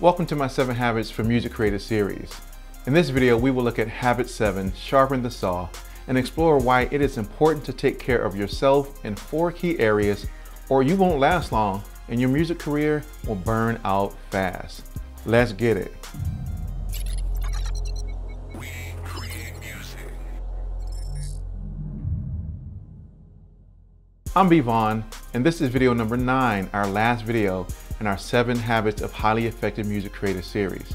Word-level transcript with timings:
Welcome 0.00 0.26
to 0.26 0.36
my 0.36 0.46
7 0.46 0.76
Habits 0.76 1.10
for 1.10 1.24
Music 1.24 1.52
Creators 1.52 1.84
series. 1.84 2.32
In 2.86 2.92
this 2.92 3.08
video, 3.08 3.36
we 3.36 3.50
will 3.50 3.64
look 3.64 3.80
at 3.80 3.88
Habit 3.88 4.30
7, 4.30 4.72
Sharpen 4.72 5.24
the 5.24 5.30
Saw, 5.30 5.68
and 6.06 6.16
explore 6.16 6.56
why 6.58 6.82
it 6.92 7.00
is 7.02 7.18
important 7.18 7.64
to 7.64 7.72
take 7.72 7.98
care 7.98 8.22
of 8.22 8.36
yourself 8.36 9.04
in 9.04 9.16
four 9.16 9.50
key 9.50 9.76
areas 9.80 10.28
or 10.68 10.84
you 10.84 10.94
won't 10.94 11.18
last 11.18 11.50
long 11.50 11.82
and 12.06 12.20
your 12.20 12.30
music 12.30 12.60
career 12.60 13.02
will 13.26 13.34
burn 13.34 13.80
out 13.84 14.14
fast. 14.30 14.86
Let's 15.26 15.52
get 15.52 15.76
it. 15.76 15.92
I'm 24.36 24.48
B 24.48 24.60
Vaughn, 24.60 25.04
and 25.34 25.44
this 25.44 25.60
is 25.60 25.70
video 25.70 25.92
number 25.92 26.16
9, 26.16 26.70
our 26.72 26.86
last 26.86 27.24
video 27.24 27.66
in 28.00 28.06
our 28.06 28.18
7 28.18 28.56
Habits 28.56 29.02
of 29.02 29.12
Highly 29.12 29.46
Effective 29.46 29.86
Music 29.86 30.12
Creators 30.12 30.46
series. 30.46 30.94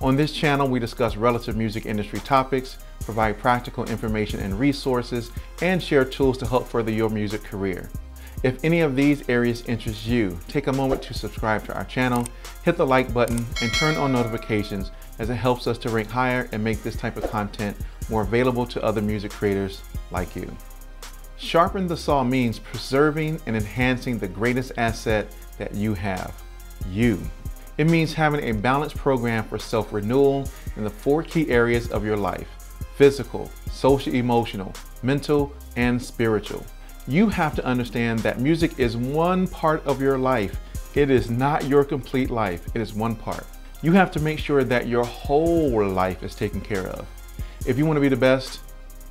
On 0.00 0.16
this 0.16 0.32
channel, 0.32 0.68
we 0.68 0.78
discuss 0.78 1.16
relative 1.16 1.56
music 1.56 1.86
industry 1.86 2.20
topics, 2.20 2.78
provide 3.00 3.38
practical 3.38 3.84
information 3.84 4.40
and 4.40 4.58
resources, 4.58 5.30
and 5.62 5.82
share 5.82 6.04
tools 6.04 6.36
to 6.38 6.46
help 6.46 6.66
further 6.66 6.92
your 6.92 7.08
music 7.08 7.42
career. 7.42 7.88
If 8.42 8.62
any 8.62 8.82
of 8.82 8.94
these 8.94 9.26
areas 9.30 9.62
interest 9.66 10.06
you, 10.06 10.38
take 10.48 10.66
a 10.66 10.72
moment 10.72 11.00
to 11.04 11.14
subscribe 11.14 11.64
to 11.64 11.74
our 11.74 11.84
channel, 11.84 12.26
hit 12.62 12.76
the 12.76 12.86
like 12.86 13.14
button, 13.14 13.46
and 13.62 13.72
turn 13.72 13.96
on 13.96 14.12
notifications 14.12 14.90
as 15.18 15.30
it 15.30 15.36
helps 15.36 15.66
us 15.66 15.78
to 15.78 15.88
rank 15.88 16.10
higher 16.10 16.48
and 16.52 16.62
make 16.62 16.82
this 16.82 16.96
type 16.96 17.16
of 17.16 17.30
content 17.30 17.74
more 18.10 18.22
available 18.22 18.66
to 18.66 18.82
other 18.84 19.00
music 19.00 19.30
creators 19.30 19.80
like 20.10 20.36
you. 20.36 20.54
Sharpen 21.36 21.86
the 21.86 21.96
saw 21.96 22.22
means 22.22 22.58
preserving 22.58 23.40
and 23.46 23.56
enhancing 23.56 24.18
the 24.18 24.28
greatest 24.28 24.72
asset 24.76 25.34
that 25.56 25.74
you 25.74 25.94
have, 25.94 26.34
you. 26.90 27.20
It 27.76 27.88
means 27.88 28.12
having 28.12 28.48
a 28.48 28.52
balanced 28.52 28.96
program 28.96 29.44
for 29.44 29.58
self-renewal 29.58 30.48
in 30.76 30.84
the 30.84 30.90
four 30.90 31.22
key 31.22 31.50
areas 31.50 31.90
of 31.90 32.04
your 32.04 32.16
life, 32.16 32.48
physical, 32.96 33.50
social 33.70 34.14
emotional, 34.14 34.72
mental, 35.02 35.52
and 35.76 36.00
spiritual. 36.00 36.64
You 37.08 37.28
have 37.28 37.54
to 37.56 37.64
understand 37.64 38.20
that 38.20 38.40
music 38.40 38.78
is 38.78 38.96
one 38.96 39.48
part 39.48 39.84
of 39.86 40.00
your 40.00 40.18
life. 40.18 40.56
It 40.94 41.10
is 41.10 41.28
not 41.28 41.66
your 41.66 41.84
complete 41.84 42.30
life, 42.30 42.64
it 42.74 42.80
is 42.80 42.94
one 42.94 43.16
part. 43.16 43.44
You 43.82 43.92
have 43.92 44.10
to 44.12 44.20
make 44.20 44.38
sure 44.38 44.64
that 44.64 44.86
your 44.86 45.04
whole 45.04 45.86
life 45.86 46.22
is 46.22 46.34
taken 46.34 46.60
care 46.60 46.86
of. 46.86 47.06
If 47.66 47.76
you 47.76 47.84
want 47.84 47.96
to 47.96 48.00
be 48.00 48.08
the 48.08 48.16
best, 48.16 48.60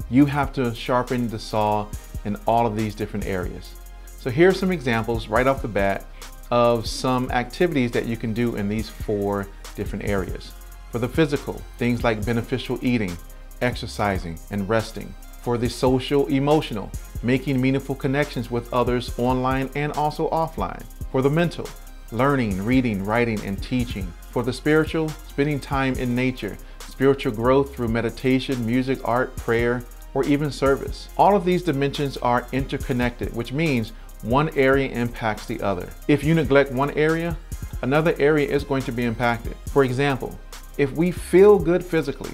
you 0.09 0.25
have 0.25 0.53
to 0.53 0.73
sharpen 0.73 1.27
the 1.27 1.37
saw 1.37 1.87
in 2.25 2.37
all 2.47 2.65
of 2.65 2.75
these 2.75 2.95
different 2.95 3.25
areas. 3.25 3.75
So 4.19 4.29
here 4.29 4.49
are 4.49 4.53
some 4.53 4.71
examples 4.71 5.27
right 5.27 5.45
off 5.45 5.61
the 5.61 5.67
bat 5.67 6.05
of 6.53 6.85
some 6.85 7.31
activities 7.31 7.89
that 7.89 8.05
you 8.05 8.15
can 8.15 8.31
do 8.31 8.57
in 8.57 8.69
these 8.69 8.87
four 8.87 9.47
different 9.73 10.07
areas. 10.07 10.51
For 10.91 10.99
the 10.99 11.09
physical, 11.09 11.59
things 11.79 12.03
like 12.03 12.23
beneficial 12.23 12.77
eating, 12.83 13.17
exercising, 13.61 14.37
and 14.51 14.69
resting. 14.69 15.15
For 15.41 15.57
the 15.57 15.67
social 15.67 16.27
emotional, 16.27 16.91
making 17.23 17.59
meaningful 17.59 17.95
connections 17.95 18.51
with 18.51 18.71
others 18.71 19.17
online 19.17 19.71
and 19.73 19.93
also 19.93 20.29
offline. 20.29 20.83
For 21.11 21.23
the 21.23 21.29
mental, 21.31 21.67
learning, 22.11 22.63
reading, 22.63 23.03
writing, 23.03 23.43
and 23.43 23.59
teaching. 23.63 24.13
For 24.29 24.43
the 24.43 24.53
spiritual, 24.53 25.09
spending 25.09 25.59
time 25.59 25.95
in 25.95 26.13
nature, 26.13 26.59
spiritual 26.87 27.33
growth 27.33 27.75
through 27.75 27.87
meditation, 27.87 28.63
music, 28.63 28.99
art, 29.03 29.35
prayer, 29.37 29.83
or 30.13 30.23
even 30.25 30.51
service. 30.51 31.09
All 31.17 31.35
of 31.35 31.45
these 31.45 31.63
dimensions 31.63 32.17
are 32.17 32.47
interconnected, 32.51 33.35
which 33.35 33.51
means 33.51 33.91
one 34.23 34.49
area 34.57 34.89
impacts 34.89 35.45
the 35.45 35.61
other. 35.61 35.89
If 36.07 36.23
you 36.23 36.33
neglect 36.33 36.71
one 36.71 36.91
area, 36.91 37.37
another 37.81 38.15
area 38.17 38.49
is 38.49 38.63
going 38.63 38.83
to 38.83 38.91
be 38.91 39.03
impacted. 39.03 39.55
For 39.67 39.83
example, 39.83 40.37
if 40.77 40.91
we 40.93 41.11
feel 41.11 41.59
good 41.59 41.83
physically, 41.83 42.31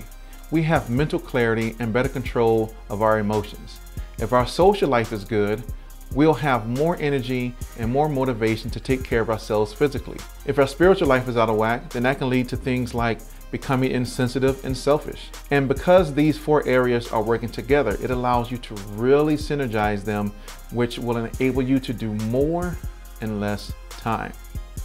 we 0.52 0.64
have 0.64 0.90
mental 0.90 1.20
clarity 1.20 1.76
and 1.80 1.92
better 1.92 2.09
control 2.09 2.73
of 2.90 3.02
our 3.02 3.20
emotions. 3.20 3.80
If 4.20 4.34
our 4.34 4.48
social 4.48 4.90
life 4.90 5.12
is 5.12 5.24
good, 5.24 5.63
we'll 6.13 6.34
have 6.34 6.68
more 6.68 6.97
energy 7.00 7.56
and 7.78 7.92
more 7.92 8.09
motivation 8.09 8.69
to 8.72 8.80
take 8.80 9.03
care 9.03 9.22
of 9.22 9.30
ourselves 9.30 9.74
physically. 9.74 10.18
If 10.46 10.58
our 10.58 10.68
spiritual 10.68 11.08
life 11.08 11.28
is 11.28 11.38
out 11.38 11.50
of 11.50 11.58
whack, 11.58 11.90
then 11.90 12.03
that 12.03 12.18
can 12.18 12.30
lead 12.30 12.50
to 12.50 12.58
things 12.58 12.94
like 12.94 13.19
becoming 13.52 13.92
insensitive 13.92 14.64
and 14.64 14.76
selfish. 14.76 15.30
And 15.52 15.68
because 15.68 16.14
these 16.14 16.38
four 16.38 16.66
areas 16.68 17.12
are 17.12 17.24
working 17.24 17.50
together, 17.50 17.98
it 18.02 18.12
allows 18.12 18.52
you 18.52 18.58
to 18.58 18.76
really 18.94 19.36
synergize 19.36 20.04
them, 20.04 20.32
which 20.72 21.00
will 21.00 21.18
enable 21.18 21.62
you 21.62 21.80
to 21.80 21.94
do 21.94 22.14
more 22.14 22.78
in 23.22 23.40
less 23.40 23.74
time. 23.90 24.34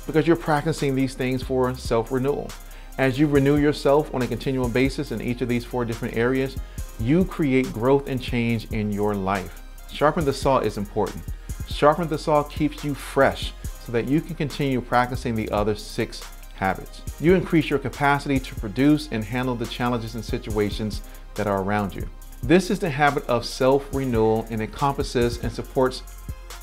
Because 0.06 0.26
you're 0.26 0.36
practicing 0.36 0.94
these 0.94 1.14
things 1.14 1.42
for 1.42 1.74
self-renewal. 1.74 2.50
As 2.98 3.18
you 3.18 3.26
renew 3.26 3.56
yourself 3.56 4.14
on 4.14 4.22
a 4.22 4.26
continual 4.26 4.68
basis 4.68 5.10
in 5.10 5.20
each 5.20 5.40
of 5.40 5.48
these 5.48 5.64
four 5.64 5.84
different 5.84 6.16
areas, 6.16 6.56
you 7.00 7.24
create 7.24 7.72
growth 7.72 8.08
and 8.08 8.22
change 8.22 8.70
in 8.72 8.92
your 8.92 9.14
life. 9.14 9.62
Sharpen 9.92 10.24
the 10.24 10.32
saw 10.32 10.58
is 10.58 10.78
important. 10.78 11.22
Sharpen 11.68 12.08
the 12.08 12.18
saw 12.18 12.42
keeps 12.44 12.84
you 12.84 12.94
fresh 12.94 13.52
so 13.84 13.92
that 13.92 14.08
you 14.08 14.20
can 14.20 14.36
continue 14.36 14.80
practicing 14.80 15.34
the 15.34 15.50
other 15.50 15.74
six 15.74 16.22
habits. 16.54 17.02
You 17.20 17.34
increase 17.34 17.68
your 17.68 17.78
capacity 17.78 18.38
to 18.40 18.54
produce 18.54 19.08
and 19.12 19.24
handle 19.24 19.54
the 19.54 19.66
challenges 19.66 20.14
and 20.14 20.24
situations 20.24 21.02
that 21.34 21.46
are 21.46 21.62
around 21.62 21.94
you. 21.94 22.08
This 22.42 22.70
is 22.70 22.78
the 22.78 22.90
habit 22.90 23.26
of 23.26 23.44
self-renewal 23.44 24.46
and 24.50 24.60
encompasses 24.60 25.42
and 25.42 25.52
supports 25.52 26.02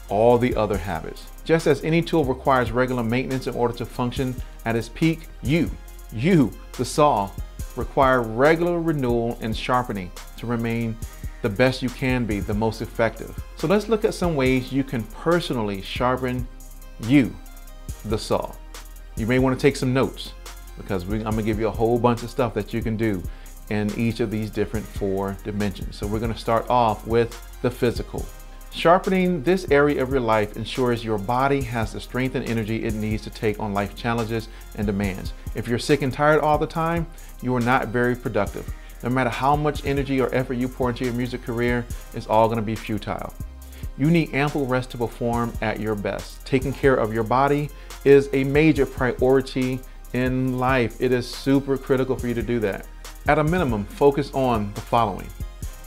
all 0.09 0.38
the 0.38 0.56
other 0.56 0.78
habits. 0.78 1.25
Just 1.44 1.68
as 1.68 1.84
any 1.84 2.02
tool 2.02 2.24
requires 2.24 2.72
regular 2.72 3.03
maintenance 3.03 3.47
in 3.47 3.56
order 3.56 3.74
to 3.75 3.85
function 3.85 4.35
at 4.66 4.75
its 4.75 4.90
peak, 4.90 5.28
you, 5.41 5.72
you, 6.13 6.52
the 6.73 6.85
saw, 6.85 7.29
require 7.75 8.22
regular 8.22 8.79
renewal 8.79 9.38
and 9.41 9.56
sharpening 9.56 10.12
to 10.38 10.46
remain 10.46 10.96
the 11.41 11.50
best 11.50 11.81
you 11.81 11.90
can 11.90 12.25
be, 12.25 12.40
the 12.40 12.53
most 12.53 12.81
effective. 12.81 13.35
So 13.56 13.68
let's 13.68 13.90
look 13.90 14.06
at 14.06 14.13
some 14.13 14.35
ways 14.35 14.72
you 14.72 14.84
can 14.84 15.03
personally 15.03 15.81
sharpen 15.81 16.47
you, 17.08 17.35
the 18.06 18.18
saw. 18.18 18.53
You 19.22 19.28
may 19.28 19.38
want 19.38 19.56
to 19.56 19.62
take 19.62 19.76
some 19.76 19.94
notes 19.94 20.34
because 20.78 21.06
we, 21.06 21.18
I'm 21.18 21.26
gonna 21.26 21.44
give 21.44 21.59
you 21.59 21.68
a 21.68 21.72
whole 21.72 22.00
bunch 22.00 22.24
of 22.24 22.32
stuff 22.32 22.56
that 22.56 22.74
you 22.74 22.82
can 22.82 22.98
do 22.98 23.22
in 23.70 23.96
each 23.96 24.20
of 24.20 24.32
these 24.32 24.50
different 24.50 24.84
four 24.84 25.38
dimensions. 25.44 25.96
So 25.96 26.08
we're 26.08 26.20
gonna 26.20 26.36
start 26.36 26.68
off 26.72 27.06
with 27.06 27.40
the 27.62 27.70
physical. 27.70 28.26
Sharpening 28.72 29.44
this 29.44 29.70
area 29.70 30.02
of 30.02 30.09
your 30.09 30.22
life 30.22 30.58
ensures 30.58 31.06
your 31.06 31.20
body 31.20 31.62
has 31.62 31.94
the 31.94 32.02
strength 32.02 32.34
and 32.34 32.50
energy 32.50 32.84
it 32.84 32.96
needs 32.96 33.22
to 33.22 33.30
take 33.30 33.59
on 33.59 33.76
life 33.76 33.96
challenges 33.96 34.50
and 34.74 34.88
demands. 34.88 35.34
If 35.53 35.68
you're 35.68 35.78
sick 35.78 36.02
and 36.02 36.12
tired 36.12 36.42
all 36.42 36.58
the 36.58 36.66
time, 36.66 37.06
you 37.44 37.56
are 37.56 37.62
not 37.62 37.90
very 37.90 38.16
productive. 38.16 38.74
No 39.03 39.12
matter 39.12 39.30
how 39.30 39.56
much 39.56 39.86
energy 39.86 40.20
or 40.20 40.34
effort 40.34 40.56
you 40.56 40.68
pour 40.68 40.90
into 40.90 41.06
your 41.06 41.14
music 41.14 41.44
career, 41.44 41.86
it's 42.16 42.26
all 42.26 42.50
gonna 42.50 42.64
be 42.64 42.76
futile. 42.76 43.36
You 44.00 44.09
need 44.09 44.34
ample 44.34 44.66
rest 44.66 44.90
to 44.92 44.98
perform 44.98 45.53
at 45.62 45.80
your 45.80 45.94
best. 45.94 46.44
Taking 46.44 46.74
care 46.74 46.96
of 46.96 47.14
your 47.14 47.24
body 47.24 47.70
is 48.04 48.30
a 48.34 48.44
major 48.44 48.86
priority 48.86 49.80
in 50.14 50.58
life. 50.58 50.98
It 51.00 51.12
is 51.12 51.28
super 51.28 51.78
critical 51.78 52.16
for 52.18 52.28
you 52.28 52.34
to 52.34 52.42
do 52.42 52.60
that. 52.60 52.88
At 53.28 53.40
a 53.40 53.44
minimum, 53.44 53.86
focus 53.86 54.32
on 54.34 54.74
the 54.74 54.82
following. 54.82 55.30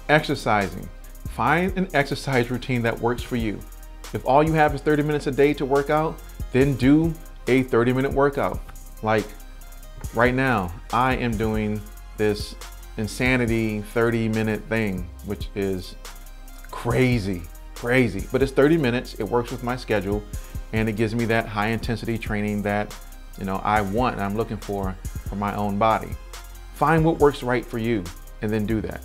Exercising. 0.08 0.88
Find 1.30 1.76
an 1.76 1.88
exercise 1.94 2.50
routine 2.50 2.82
that 2.82 2.98
works 2.98 3.22
for 3.22 3.36
you. 3.36 3.58
If 4.12 4.24
all 4.24 4.44
you 4.44 4.52
have 4.52 4.74
is 4.74 4.80
30 4.80 5.02
minutes 5.02 5.26
a 5.26 5.32
day 5.32 5.52
to 5.54 5.64
work 5.64 5.90
out, 5.90 6.16
then 6.52 6.76
do 6.76 7.12
a 7.48 7.64
30 7.64 7.92
minute 7.92 8.12
workout. 8.12 8.60
Like 9.02 9.26
right 10.14 10.34
now, 10.34 10.72
I 10.92 11.16
am 11.16 11.36
doing 11.36 11.80
this 12.16 12.54
insanity 12.96 13.80
30 13.80 14.28
minute 14.28 14.62
thing, 14.68 15.08
which 15.26 15.48
is 15.56 15.96
crazy, 16.70 17.42
crazy. 17.74 18.26
But 18.30 18.42
it's 18.42 18.52
30 18.52 18.76
minutes, 18.76 19.14
it 19.14 19.24
works 19.24 19.50
with 19.50 19.64
my 19.64 19.76
schedule, 19.76 20.22
and 20.74 20.88
it 20.88 20.96
gives 20.96 21.14
me 21.14 21.24
that 21.26 21.46
high 21.46 21.68
intensity 21.68 22.18
training 22.18 22.60
that 22.62 22.94
you 23.38 23.44
know 23.44 23.56
I 23.64 23.80
want 23.80 24.16
and 24.16 24.24
I'm 24.24 24.36
looking 24.36 24.56
for 24.56 24.94
for 25.28 25.36
my 25.36 25.54
own 25.54 25.78
body. 25.78 26.10
Find 26.74 27.04
what 27.04 27.20
works 27.20 27.44
right 27.44 27.64
for 27.64 27.78
you 27.78 28.02
and 28.42 28.52
then 28.52 28.66
do 28.66 28.80
that. 28.80 29.02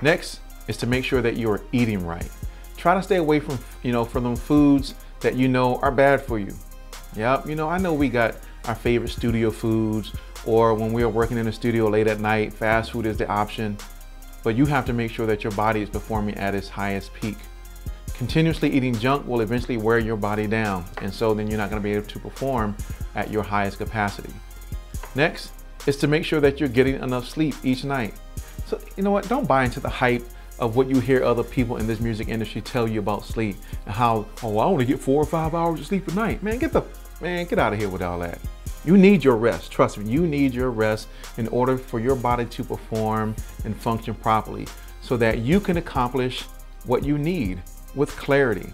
Next 0.00 0.40
is 0.66 0.78
to 0.78 0.86
make 0.86 1.04
sure 1.04 1.20
that 1.20 1.36
you 1.36 1.50
are 1.50 1.60
eating 1.72 2.04
right. 2.06 2.30
Try 2.78 2.94
to 2.94 3.02
stay 3.02 3.16
away 3.16 3.38
from 3.38 3.58
you 3.82 3.92
know 3.92 4.04
from 4.04 4.24
them 4.24 4.34
foods 4.34 4.94
that 5.20 5.36
you 5.36 5.46
know 5.46 5.76
are 5.76 5.92
bad 5.92 6.22
for 6.22 6.38
you. 6.38 6.54
Yep, 7.16 7.48
you 7.48 7.54
know 7.54 7.68
I 7.68 7.76
know 7.76 7.92
we 7.92 8.08
got 8.08 8.36
our 8.64 8.74
favorite 8.74 9.10
studio 9.10 9.50
foods 9.50 10.12
or 10.46 10.72
when 10.72 10.92
we 10.92 11.02
are 11.02 11.08
working 11.10 11.36
in 11.36 11.44
the 11.44 11.52
studio 11.52 11.88
late 11.88 12.06
at 12.06 12.18
night, 12.18 12.52
fast 12.52 12.92
food 12.92 13.04
is 13.04 13.18
the 13.18 13.28
option. 13.28 13.76
But 14.42 14.56
you 14.56 14.64
have 14.66 14.86
to 14.86 14.94
make 14.94 15.10
sure 15.10 15.26
that 15.26 15.44
your 15.44 15.52
body 15.52 15.82
is 15.82 15.90
performing 15.90 16.36
at 16.36 16.54
its 16.54 16.68
highest 16.68 17.12
peak. 17.14 17.36
Continuously 18.14 18.70
eating 18.70 18.96
junk 18.96 19.26
will 19.26 19.40
eventually 19.40 19.76
wear 19.76 19.98
your 19.98 20.16
body 20.16 20.46
down, 20.46 20.84
and 21.02 21.12
so 21.12 21.34
then 21.34 21.48
you're 21.48 21.58
not 21.58 21.68
going 21.68 21.82
to 21.82 21.84
be 21.84 21.92
able 21.92 22.06
to 22.06 22.18
perform 22.20 22.76
at 23.16 23.28
your 23.28 23.42
highest 23.42 23.78
capacity. 23.78 24.32
Next 25.16 25.50
is 25.88 25.96
to 25.96 26.06
make 26.06 26.24
sure 26.24 26.40
that 26.40 26.60
you're 26.60 26.68
getting 26.68 26.94
enough 27.02 27.28
sleep 27.28 27.56
each 27.64 27.84
night. 27.84 28.14
So, 28.66 28.80
you 28.96 29.02
know 29.02 29.10
what? 29.10 29.28
Don't 29.28 29.48
buy 29.48 29.64
into 29.64 29.80
the 29.80 29.88
hype 29.88 30.24
of 30.60 30.76
what 30.76 30.88
you 30.88 31.00
hear 31.00 31.24
other 31.24 31.42
people 31.42 31.78
in 31.78 31.88
this 31.88 31.98
music 31.98 32.28
industry 32.28 32.60
tell 32.60 32.86
you 32.86 33.00
about 33.00 33.24
sleep 33.24 33.56
and 33.84 33.94
how, 33.94 34.26
oh, 34.44 34.58
I 34.58 34.66
want 34.66 34.78
to 34.78 34.86
get 34.86 35.00
four 35.00 35.20
or 35.20 35.26
five 35.26 35.52
hours 35.52 35.80
of 35.80 35.86
sleep 35.86 36.06
a 36.06 36.14
night. 36.14 36.40
Man, 36.40 36.58
get 36.58 36.72
the 36.72 36.84
man, 37.20 37.46
get 37.46 37.58
out 37.58 37.72
of 37.72 37.80
here 37.80 37.88
with 37.88 38.02
all 38.02 38.20
that. 38.20 38.38
You 38.84 38.96
need 38.96 39.24
your 39.24 39.36
rest. 39.36 39.72
Trust 39.72 39.98
me, 39.98 40.08
you 40.08 40.26
need 40.26 40.54
your 40.54 40.70
rest 40.70 41.08
in 41.36 41.48
order 41.48 41.76
for 41.76 41.98
your 41.98 42.14
body 42.14 42.44
to 42.44 42.62
perform 42.62 43.34
and 43.64 43.76
function 43.76 44.14
properly 44.14 44.68
so 45.00 45.16
that 45.16 45.38
you 45.38 45.58
can 45.58 45.78
accomplish 45.78 46.42
what 46.84 47.02
you 47.02 47.18
need 47.18 47.62
with 47.94 48.10
clarity. 48.16 48.72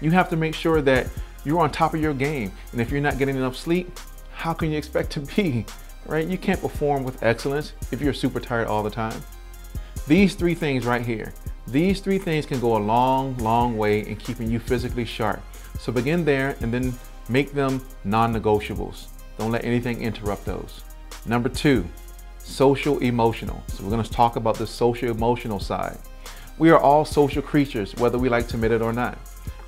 You 0.00 0.10
have 0.10 0.28
to 0.30 0.36
make 0.36 0.54
sure 0.54 0.82
that 0.82 1.06
you're 1.44 1.60
on 1.60 1.70
top 1.70 1.94
of 1.94 2.00
your 2.00 2.14
game. 2.14 2.52
And 2.72 2.80
if 2.80 2.90
you're 2.90 3.00
not 3.00 3.18
getting 3.18 3.36
enough 3.36 3.56
sleep, 3.56 3.98
how 4.32 4.52
can 4.52 4.70
you 4.70 4.78
expect 4.78 5.10
to 5.12 5.20
be, 5.20 5.64
right? 6.06 6.26
You 6.26 6.36
can't 6.38 6.60
perform 6.60 7.04
with 7.04 7.22
excellence 7.22 7.72
if 7.92 8.00
you're 8.00 8.12
super 8.12 8.40
tired 8.40 8.66
all 8.66 8.82
the 8.82 8.90
time. 8.90 9.22
These 10.06 10.34
three 10.34 10.54
things 10.54 10.84
right 10.84 11.04
here, 11.04 11.32
these 11.66 12.00
three 12.00 12.18
things 12.18 12.46
can 12.46 12.60
go 12.60 12.76
a 12.76 12.78
long, 12.78 13.36
long 13.38 13.76
way 13.76 14.06
in 14.06 14.16
keeping 14.16 14.50
you 14.50 14.58
physically 14.58 15.04
sharp. 15.04 15.42
So 15.78 15.92
begin 15.92 16.24
there 16.24 16.56
and 16.60 16.72
then 16.72 16.94
make 17.28 17.52
them 17.52 17.84
non-negotiables. 18.04 19.06
Don't 19.38 19.50
let 19.50 19.64
anything 19.64 20.00
interrupt 20.02 20.44
those. 20.44 20.82
Number 21.26 21.48
two, 21.48 21.84
social 22.38 22.98
emotional. 23.00 23.62
So 23.68 23.84
we're 23.84 23.90
gonna 23.90 24.04
talk 24.04 24.36
about 24.36 24.56
the 24.56 24.66
social 24.66 25.10
emotional 25.10 25.58
side. 25.58 25.98
We 26.58 26.70
are 26.70 26.78
all 26.78 27.04
social 27.04 27.42
creatures, 27.42 27.94
whether 27.96 28.18
we 28.18 28.28
like 28.28 28.48
to 28.48 28.54
admit 28.54 28.72
it 28.72 28.82
or 28.82 28.92
not. 28.92 29.18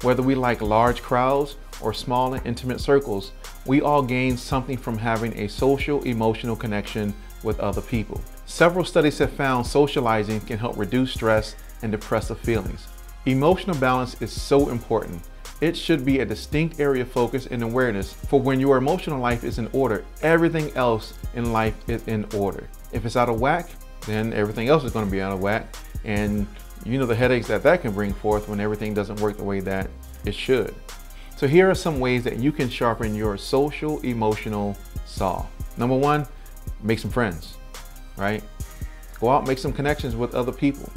Whether 0.03 0.23
we 0.23 0.35
like 0.35 0.63
large 0.63 1.03
crowds 1.03 1.57
or 1.81 1.93
small 1.93 2.35
and 2.35 2.47
intimate 2.47 2.81
circles, 2.81 3.33
we 3.67 3.83
all 3.83 4.03
gain 4.03 4.37
something 4.37 4.77
from 4.77 4.97
having 4.97 5.37
a 5.39 5.49
social 5.49 6.03
emotional 6.05 6.57
connection 6.57 7.15
with 7.43 7.61
other 7.61 7.83
people. 7.83 8.21
Several 8.47 8.85
studies 8.85 9.19
have 9.19 9.33
found 9.33 9.67
socializing 9.67 10.41
can 10.41 10.59
help 10.59 10.77
reduce 10.77 11.13
stress 11.13 11.57
and 11.83 11.93
depressive 11.93 12.39
feelings. 12.39 12.89
Emotional 13.27 13.77
balance 13.77 14.21
is 14.23 14.33
so 14.33 14.71
important 14.71 15.23
it 15.61 15.77
should 15.77 16.05
be 16.05 16.21
a 16.21 16.25
distinct 16.25 16.79
area 16.79 17.03
of 17.03 17.11
focus 17.11 17.47
and 17.47 17.63
awareness 17.63 18.13
for 18.13 18.41
when 18.41 18.61
your 18.61 18.77
emotional 18.77 19.19
life 19.19 19.43
is 19.43 19.59
in 19.59 19.69
order, 19.73 20.05
everything 20.23 20.71
else 20.77 21.15
in 21.35 21.53
life 21.53 21.75
is 21.89 22.07
in 22.07 22.27
order. 22.35 22.69
If 22.93 23.05
it's 23.05 23.17
out 23.17 23.29
of 23.29 23.41
whack, 23.41 23.69
then 24.07 24.33
everything 24.33 24.69
else 24.69 24.85
is 24.85 24.93
going 24.93 25.05
to 25.05 25.11
be 25.11 25.21
out 25.21 25.33
of 25.33 25.41
whack. 25.41 25.75
And 26.05 26.47
you 26.85 26.99
know 26.99 27.07
the 27.07 27.15
headaches 27.15 27.49
that 27.49 27.63
that 27.63 27.83
can 27.83 27.93
bring 27.93 28.13
forth 28.13 28.49
when 28.49 28.61
everything 28.61 28.95
doesn't 28.95 29.21
work 29.21 29.37
the 29.37 29.45
way 29.45 29.61
that 29.61 29.91
it 30.25 30.35
should. 30.35 30.75
So 31.37 31.47
here 31.47 31.71
are 31.71 31.75
some 31.75 32.01
ways 32.01 32.25
that 32.25 32.39
you 32.39 32.51
can 32.51 32.69
sharpen 32.69 33.15
your 33.15 33.37
social 33.37 34.01
emotional 34.01 34.77
saw. 35.07 35.47
Number 35.77 35.97
one, 35.97 36.27
make 36.83 36.99
some 36.99 37.11
friends, 37.11 37.57
right? 38.17 38.43
Go 39.21 39.31
out, 39.31 39.47
make 39.47 39.59
some 39.59 39.73
connections 39.73 40.17
with 40.17 40.35
other 40.35 40.53
people. 40.53 40.91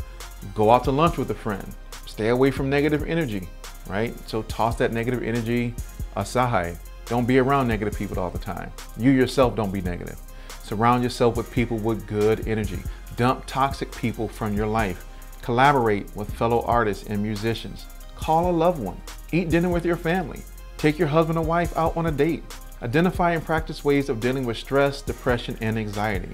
Go 0.56 0.72
out 0.72 0.84
to 0.86 0.92
lunch 0.92 1.18
with 1.18 1.30
a 1.32 1.36
friend. 1.36 1.76
Stay 2.08 2.30
away 2.30 2.52
from 2.52 2.70
negative 2.70 3.04
energy 3.08 3.48
right? 3.88 4.18
So 4.28 4.44
toss 4.44 4.76
that 4.78 4.94
negative 4.94 5.24
energy 5.24 5.76
aside. 6.16 6.78
Don't 7.06 7.28
be 7.28 7.40
around 7.40 7.68
negative 7.68 7.96
people 7.96 8.20
all 8.20 8.30
the 8.30 8.40
time. 8.40 8.72
You 8.98 9.12
yourself 9.12 9.56
don't 9.56 9.72
be 9.72 9.82
negative. 9.82 10.18
Surround 10.64 11.04
yourself 11.04 11.36
with 11.36 11.52
people 11.52 11.78
with 11.78 12.08
good 12.08 12.48
energy. 12.48 12.80
Dump 13.18 13.46
toxic 13.46 13.92
people 13.96 14.28
from 14.28 14.56
your 14.56 14.68
life. 14.68 15.06
Collaborate 15.42 16.16
with 16.16 16.34
fellow 16.34 16.62
artists 16.64 17.08
and 17.08 17.22
musicians. 17.22 17.86
Call 18.16 18.50
a 18.50 18.52
loved 18.52 18.80
one. 18.80 19.02
Eat 19.32 19.50
dinner 19.50 19.70
with 19.70 19.86
your 19.86 19.96
family. 19.96 20.42
Take 20.78 21.00
your 21.00 21.08
husband 21.08 21.38
or 21.38 21.46
wife 21.46 21.76
out 21.78 21.96
on 21.98 22.06
a 22.06 22.12
date. 22.12 22.44
Identify 22.82 23.32
and 23.32 23.44
practice 23.44 23.84
ways 23.84 24.10
of 24.10 24.20
dealing 24.20 24.46
with 24.46 24.58
stress, 24.58 25.02
depression, 25.02 25.58
and 25.62 25.78
anxiety. 25.78 26.34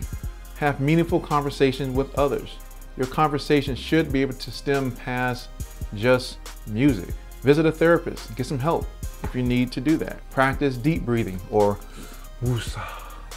Have 0.57 0.80
meaningful 0.80 1.19
conversations 1.19 1.95
with 1.95 2.18
others. 2.18 2.57
Your 2.98 3.07
conversation 3.07 3.75
should 3.75 4.12
be 4.12 4.21
able 4.21 4.33
to 4.33 4.51
stem 4.51 4.92
past 4.92 5.50
just 5.94 6.39
music. 6.65 7.13
Visit 7.44 7.65
a 7.65 7.71
therapist, 7.71 8.36
get 8.36 8.45
some 8.45 8.60
help 8.60 8.88
if 9.24 9.36
you 9.36 9.44
need 9.44 9.71
to 9.74 9.81
do 9.81 9.98
that. 9.98 10.27
Practice 10.31 10.77
deep 10.77 11.06
breathing 11.06 11.39
or 11.51 11.77
woosah, 12.42 12.88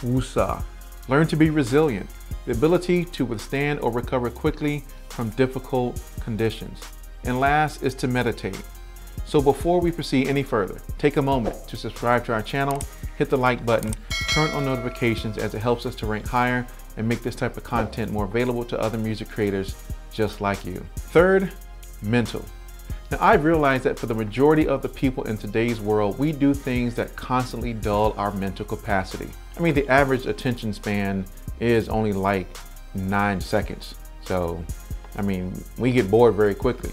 woosah. 0.01 0.63
Learn 1.07 1.27
to 1.27 1.35
be 1.35 1.49
resilient, 1.49 2.09
the 2.45 2.51
ability 2.53 3.05
to 3.05 3.25
withstand 3.25 3.79
or 3.81 3.91
recover 3.91 4.29
quickly 4.29 4.83
from 5.21 5.29
difficult 5.31 6.01
conditions. 6.21 6.81
And 7.25 7.39
last 7.39 7.83
is 7.83 7.93
to 7.93 8.07
meditate. 8.07 8.59
So 9.23 9.39
before 9.39 9.79
we 9.79 9.91
proceed 9.91 10.27
any 10.27 10.41
further, 10.41 10.81
take 10.97 11.17
a 11.17 11.21
moment 11.21 11.67
to 11.67 11.77
subscribe 11.77 12.25
to 12.25 12.33
our 12.33 12.41
channel, 12.41 12.81
hit 13.19 13.29
the 13.29 13.37
like 13.37 13.63
button, 13.63 13.93
turn 14.31 14.49
on 14.49 14.65
notifications 14.65 15.37
as 15.37 15.53
it 15.53 15.59
helps 15.59 15.85
us 15.85 15.93
to 15.97 16.07
rank 16.07 16.25
higher 16.27 16.65
and 16.97 17.07
make 17.07 17.21
this 17.21 17.35
type 17.35 17.55
of 17.55 17.63
content 17.63 18.11
more 18.11 18.25
available 18.25 18.63
to 18.63 18.79
other 18.79 18.97
music 18.97 19.29
creators 19.29 19.75
just 20.11 20.41
like 20.41 20.65
you. 20.65 20.83
Third, 20.95 21.53
mental. 22.01 22.43
Now, 23.11 23.19
I've 23.21 23.43
realized 23.43 23.83
that 23.83 23.99
for 23.99 24.07
the 24.07 24.15
majority 24.15 24.67
of 24.67 24.81
the 24.81 24.89
people 24.89 25.25
in 25.25 25.37
today's 25.37 25.79
world, 25.79 26.17
we 26.17 26.31
do 26.31 26.55
things 26.55 26.95
that 26.95 27.15
constantly 27.15 27.73
dull 27.73 28.15
our 28.17 28.31
mental 28.31 28.65
capacity. 28.65 29.29
I 29.55 29.59
mean, 29.59 29.75
the 29.75 29.87
average 29.87 30.25
attention 30.25 30.73
span 30.73 31.25
is 31.59 31.89
only 31.89 32.11
like 32.11 32.47
nine 32.95 33.39
seconds. 33.39 33.93
So, 34.23 34.63
I 35.17 35.21
mean, 35.21 35.53
we 35.77 35.91
get 35.91 36.09
bored 36.09 36.35
very 36.35 36.55
quickly. 36.55 36.91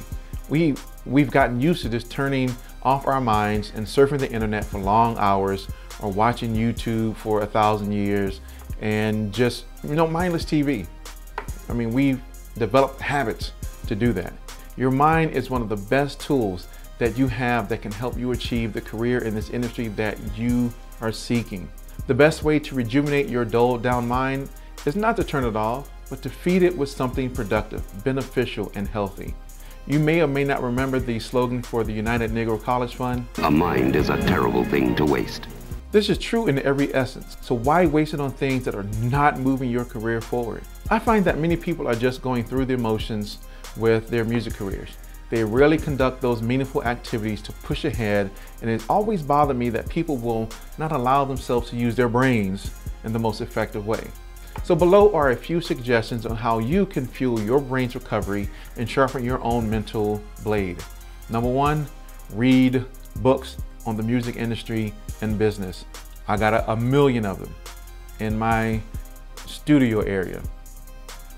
We, 0.49 0.75
we've 1.06 1.31
gotten 1.31 1.61
used 1.61 1.82
to 1.82 1.88
just 1.88 2.11
turning 2.11 2.55
off 2.82 3.06
our 3.06 3.20
minds 3.20 3.73
and 3.75 3.87
surfing 3.87 4.19
the 4.19 4.31
internet 4.31 4.65
for 4.65 4.79
long 4.79 5.17
hours 5.19 5.69
or 6.00 6.11
watching 6.11 6.55
YouTube 6.55 7.17
for 7.17 7.43
a 7.43 7.47
thousand 7.47 7.93
years 7.93 8.41
and 8.81 9.32
just, 9.32 9.65
you 9.82 9.94
know, 9.94 10.06
mindless 10.06 10.44
TV. 10.44 10.87
I 11.69 11.73
mean, 11.73 11.93
we've 11.93 12.20
developed 12.56 13.00
habits 13.00 13.53
to 13.87 13.94
do 13.94 14.12
that. 14.15 14.32
Your 14.76 14.91
mind 14.91 15.32
is 15.32 15.50
one 15.50 15.61
of 15.61 15.69
the 15.69 15.76
best 15.76 16.20
tools 16.20 16.69
that 16.99 17.17
you 17.17 17.26
have 17.26 17.69
that 17.69 17.82
can 17.82 17.93
help 17.93 18.19
you 18.19 18.32
achieve 18.32 18.73
the 18.73 18.81
career 18.81 19.19
in 19.19 19.35
this 19.35 19.50
industry 19.50 19.88
that 19.88 20.19
you 20.37 20.73
are 21.00 21.12
seeking. 21.12 21.69
The 22.06 22.15
best 22.15 22.43
way 22.43 22.59
to 22.61 22.75
rejuvenate 22.75 23.29
your 23.29 23.44
dulled 23.44 23.82
down 23.82 24.06
mind 24.06 24.49
is 24.87 24.97
not 24.97 25.17
to 25.17 25.25
turn 25.25 25.44
it 25.44 25.56
off, 25.56 25.91
but 26.10 26.22
to 26.22 26.31
feed 26.31 26.62
it 26.62 26.76
with 26.76 26.88
something 26.88 27.31
productive, 27.31 27.82
beneficial, 28.05 28.72
and 28.75 28.88
healthy. 28.88 29.34
You 29.87 29.99
may 29.99 30.20
or 30.20 30.26
may 30.26 30.44
not 30.44 30.62
remember 30.62 31.00
the 31.00 31.19
slogan 31.19 31.62
for 31.62 31.82
the 31.84 31.93
United 31.93 32.31
Negro 32.31 32.62
College 32.62 32.94
Fund. 32.94 33.26
A 33.43 33.50
mind 33.50 33.96
is 33.96 34.10
a 34.10 34.19
terrible 34.26 34.64
thing 34.64 34.94
to 34.96 35.05
waste. 35.05 35.49
This 35.90 36.10
is 36.10 36.19
true 36.19 36.49
in 36.49 36.58
every 36.58 36.94
essence, 36.94 37.38
so 37.40 37.55
why 37.55 37.87
waste 37.87 38.12
it 38.12 38.20
on 38.20 38.31
things 38.31 38.64
that 38.66 38.75
are 38.75 38.87
not 39.05 39.40
moving 39.40 39.70
your 39.70 39.87
career 39.87 40.20
forward? 40.20 40.62
I 40.90 40.99
find 40.99 41.25
that 41.25 41.38
many 41.38 41.56
people 41.56 41.88
are 41.88 41.94
just 41.94 42.20
going 42.20 42.44
through 42.44 42.66
the 42.66 42.76
motions 42.76 43.38
with 43.78 44.08
their 44.10 44.26
music 44.26 44.52
careers. 44.52 44.90
They 45.31 45.44
rarely 45.44 45.78
conduct 45.78 46.20
those 46.20 46.43
meaningful 46.43 46.84
activities 46.84 47.40
to 47.43 47.52
push 47.52 47.87
ahead, 47.87 48.31
and 48.60 48.70
it 48.70 48.84
always 48.90 49.22
bothered 49.22 49.56
me 49.56 49.70
that 49.70 49.88
people 49.88 50.19
will 50.19 50.49
not 50.76 50.93
allow 50.93 51.25
themselves 51.25 51.70
to 51.70 51.76
use 51.76 51.96
their 51.96 52.08
brains 52.08 52.70
in 53.05 53.12
the 53.14 53.19
most 53.19 53.40
effective 53.40 53.87
way. 53.87 54.06
So 54.64 54.75
below 54.75 55.12
are 55.15 55.31
a 55.31 55.36
few 55.36 55.60
suggestions 55.62 56.27
on 56.27 56.36
how 56.36 56.58
you 56.58 56.84
can 56.84 57.06
fuel 57.06 57.41
your 57.41 57.58
brain's 57.58 57.94
recovery 57.94 58.50
and 58.77 58.88
sharpen 58.88 59.24
your 59.24 59.43
own 59.43 59.69
mental 59.69 60.22
blade. 60.44 60.84
Number 61.31 61.48
one, 61.48 61.86
read 62.34 62.84
books 63.17 63.56
on 63.86 63.96
the 63.96 64.03
music 64.03 64.36
industry 64.36 64.93
and 65.22 65.38
business. 65.38 65.86
I 66.27 66.36
got 66.36 66.53
a, 66.53 66.72
a 66.72 66.77
million 66.77 67.24
of 67.24 67.41
them 67.41 67.55
in 68.20 68.38
my 68.38 68.82
studio 69.46 70.00
area. 70.00 70.43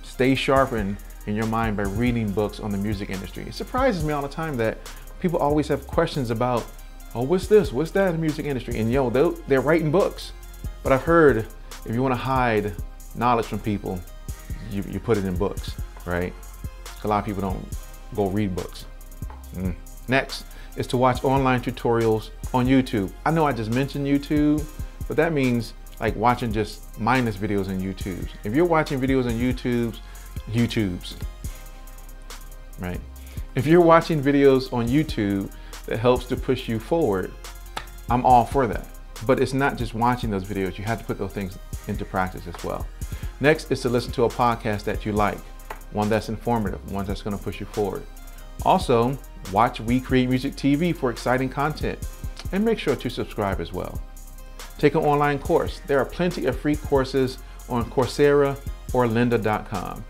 Stay 0.03 0.35
sharpened 0.35 0.97
in 1.27 1.37
your 1.37 1.47
mind 1.47 1.77
by 1.77 1.85
reading 1.85 2.33
books 2.33 2.59
on 2.59 2.73
the 2.73 2.79
music 2.79 3.11
industry. 3.11 3.45
It 3.45 3.55
surprises 3.55 4.03
me 4.05 4.12
all 4.12 4.23
the 4.23 4.29
time 4.29 4.57
that 4.57 4.79
people 5.21 5.39
always 5.39 5.69
have 5.69 5.87
questions 5.87 6.31
about, 6.31 6.67
oh, 7.15 7.23
what's 7.23 7.47
this? 7.47 7.73
What's 7.73 7.93
that 7.93 8.09
in 8.09 8.17
the 8.17 8.21
music 8.21 8.47
industry? 8.47 8.79
And 8.79 8.91
yo, 8.91 9.09
they're, 9.11 9.31
they're 9.47 9.61
writing 9.61 9.93
books. 9.93 10.33
But 10.83 10.93
I've 10.93 11.03
heard 11.03 11.47
if 11.87 11.95
you 11.95 12.03
want 12.03 12.12
to 12.12 12.21
hide 12.21 12.75
knowledge 13.14 13.47
from 13.47 13.59
people, 13.59 14.00
you, 14.71 14.85
you 14.88 15.00
put 15.00 15.19
it 15.19 15.25
in 15.25 15.37
books, 15.37 15.75
right? 16.07 16.33
A 17.05 17.09
lot 17.09 17.19
of 17.19 17.25
people 17.25 17.40
don't 17.43 17.67
go 18.14 18.29
read 18.29 18.55
books. 18.55 18.87
Mm. 19.55 19.75
Next 20.09 20.45
is 20.76 20.87
to 20.88 20.97
watch 20.97 21.25
online 21.25 21.61
tutorials 21.61 22.31
on 22.52 22.67
YouTube. 22.67 23.12
I 23.25 23.31
know 23.31 23.47
I 23.47 23.52
just 23.52 23.71
mentioned 23.71 24.07
YouTube, 24.07 24.64
but 25.09 25.17
that 25.17 25.33
means 25.33 25.75
like 25.99 26.17
watching 26.17 26.52
just 26.52 26.99
mindless 26.99 27.37
videos 27.37 27.69
on 27.69 27.81
YouTube. 27.81 28.29
If 28.45 28.55
you're 28.55 28.64
watching 28.64 29.00
videos 29.00 29.26
on 29.26 29.33
YouTube 29.33 29.97
YouTubes, 30.50 31.14
right? 32.79 33.00
If 33.55 33.67
you're 33.67 33.81
watching 33.81 34.23
videos 34.23 34.73
on 34.73 34.88
YouTube 34.88 35.52
that 35.87 35.99
helps 35.99 36.26
to 36.26 36.37
push 36.37 36.69
you 36.69 36.79
forward, 36.79 37.33
I'm 38.09 38.25
all 38.25 38.45
for 38.45 38.67
that. 38.67 38.87
But 39.26 39.40
it's 39.40 39.52
not 39.52 39.76
just 39.76 39.95
watching 39.95 40.31
those 40.31 40.45
videos, 40.45 40.79
you 40.79 40.85
have 40.85 40.99
to 40.99 41.05
put 41.05 41.19
those 41.19 41.33
things 41.33 41.59
into 41.88 42.05
practice 42.05 42.47
as 42.47 42.64
well. 42.64 42.87
Next 43.41 43.71
is 43.71 43.81
to 43.81 43.89
listen 43.89 44.13
to 44.13 44.25
a 44.25 44.29
podcast 44.29 44.85
that 44.85 45.07
you 45.07 45.13
like, 45.13 45.39
one 45.93 46.11
that's 46.11 46.29
informative, 46.29 46.93
one 46.93 47.07
that's 47.07 47.23
gonna 47.23 47.39
push 47.39 47.59
you 47.59 47.67
forward. 47.67 48.03
Also, 48.67 49.19
watch 49.51 49.81
We 49.81 49.99
Create 49.99 50.29
Music 50.29 50.55
TV 50.55 50.95
for 50.95 51.11
exciting 51.11 51.49
content 51.49 51.99
and 52.53 52.63
make 52.63 52.79
sure 52.79 52.95
to 52.95 53.09
subscribe 53.09 53.61
as 53.61 53.73
well. 53.73 54.01
Take 54.77 54.95
an 54.95 55.03
online 55.03 55.39
course. 55.39 55.81
There 55.87 55.99
are 55.99 56.05
plenty 56.05 56.47
of 56.47 56.59
free 56.59 56.77
courses 56.77 57.39
on 57.69 57.91
Coursera 57.91 58.59
or 58.93 59.07
lynda.com. 59.07 60.05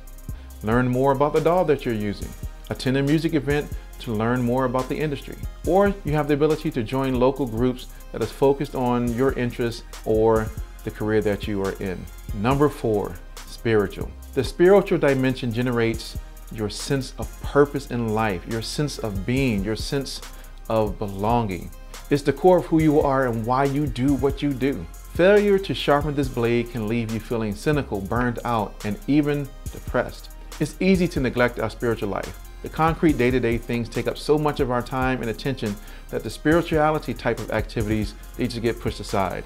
Learn 0.62 0.88
more 0.88 1.12
about 1.12 1.32
the 1.32 1.40
DAW 1.40 1.64
that 1.64 1.84
you're 1.84 1.94
using. 1.94 2.28
Attend 2.68 2.96
a 2.96 3.02
music 3.02 3.34
event 3.34 3.70
to 4.00 4.12
learn 4.12 4.42
more 4.42 4.64
about 4.64 4.88
the 4.88 4.96
industry. 4.96 5.36
Or 5.66 5.94
you 6.04 6.12
have 6.12 6.26
the 6.26 6.34
ability 6.34 6.70
to 6.72 6.82
join 6.82 7.14
local 7.18 7.46
groups 7.46 7.86
that 8.12 8.22
is 8.22 8.30
focused 8.30 8.74
on 8.74 9.12
your 9.14 9.32
interests 9.34 9.84
or 10.04 10.48
the 10.84 10.90
career 10.90 11.20
that 11.20 11.46
you 11.46 11.62
are 11.64 11.72
in. 11.82 12.04
Number 12.34 12.68
four, 12.68 13.16
spiritual. 13.46 14.10
The 14.34 14.44
spiritual 14.44 14.98
dimension 14.98 15.52
generates 15.52 16.16
your 16.52 16.70
sense 16.70 17.14
of 17.18 17.42
purpose 17.42 17.90
in 17.90 18.14
life, 18.14 18.46
your 18.48 18.62
sense 18.62 18.98
of 18.98 19.26
being, 19.26 19.64
your 19.64 19.76
sense 19.76 20.20
of 20.68 20.98
belonging. 20.98 21.70
It's 22.10 22.22
the 22.22 22.32
core 22.32 22.58
of 22.58 22.66
who 22.66 22.80
you 22.80 23.00
are 23.00 23.26
and 23.26 23.44
why 23.44 23.64
you 23.64 23.86
do 23.86 24.14
what 24.14 24.42
you 24.42 24.52
do. 24.52 24.84
Failure 25.14 25.58
to 25.58 25.74
sharpen 25.74 26.14
this 26.14 26.28
blade 26.28 26.70
can 26.70 26.88
leave 26.88 27.12
you 27.12 27.20
feeling 27.20 27.54
cynical, 27.54 28.00
burned 28.00 28.38
out, 28.44 28.74
and 28.84 28.98
even 29.06 29.48
depressed. 29.72 30.30
It's 30.60 30.76
easy 30.80 31.08
to 31.08 31.20
neglect 31.20 31.58
our 31.58 31.70
spiritual 31.70 32.08
life. 32.08 32.38
The 32.62 32.68
concrete 32.68 33.16
day-to-day 33.16 33.58
-day 33.58 33.62
things 33.62 33.88
take 33.88 34.10
up 34.10 34.18
so 34.18 34.38
much 34.38 34.60
of 34.60 34.70
our 34.70 34.82
time 34.82 35.20
and 35.22 35.30
attention 35.30 35.74
that 36.10 36.22
the 36.22 36.30
spirituality 36.30 37.14
type 37.14 37.42
of 37.42 37.50
activities, 37.50 38.14
they 38.36 38.46
just 38.46 38.62
get 38.62 38.80
pushed 38.80 39.00
aside. 39.00 39.44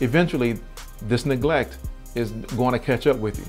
Eventually, 0.00 0.58
this 1.08 1.24
neglect 1.24 1.78
is 2.16 2.32
going 2.32 2.72
to 2.72 2.78
catch 2.78 3.06
up 3.06 3.18
with 3.18 3.38
you 3.38 3.44